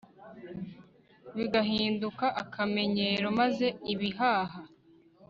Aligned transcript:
bigahinduka 1.35 2.25
akamenyero 2.41 3.27
maze 3.39 3.67
ibihaha 3.93 4.61